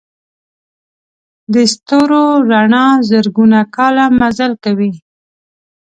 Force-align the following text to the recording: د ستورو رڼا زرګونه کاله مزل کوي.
د 1.53 1.55
ستورو 1.73 2.23
رڼا 2.49 2.87
زرګونه 3.09 3.59
کاله 3.75 4.05
مزل 4.19 4.51
کوي. 4.63 4.91